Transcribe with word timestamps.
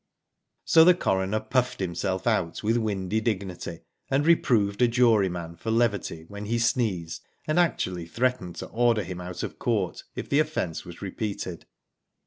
So 0.65 0.83
the 0.83 0.95
coroner 0.95 1.39
puffed 1.39 1.79
himself 1.79 2.25
out 2.25 2.63
with 2.63 2.75
windy 2.75 3.21
dignity, 3.21 3.81
and 4.09 4.25
reproved 4.25 4.81
a 4.81 4.87
juryman 4.87 5.57
for 5.57 5.69
levity 5.69 6.23
when 6.27 6.45
he 6.45 6.57
sneezed, 6.57 7.21
and 7.45 7.59
actually 7.59 8.07
threatened 8.07 8.55
to 8.55 8.67
order 8.69 9.03
him 9.03 9.21
out 9.21 9.43
of 9.43 9.59
court 9.59 10.03
if 10.15 10.27
the 10.27 10.39
offence 10.39 10.83
was 10.85 11.03
repeated. 11.03 11.67